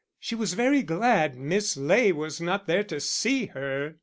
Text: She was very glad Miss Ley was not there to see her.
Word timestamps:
She 0.19 0.33
was 0.33 0.55
very 0.55 0.81
glad 0.81 1.37
Miss 1.37 1.77
Ley 1.77 2.11
was 2.11 2.41
not 2.41 2.65
there 2.65 2.83
to 2.85 2.99
see 2.99 3.45
her. 3.53 3.97